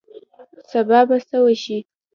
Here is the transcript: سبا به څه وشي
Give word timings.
سبا 0.71 0.99
به 1.09 1.17
څه 1.29 1.37
وشي 1.45 1.77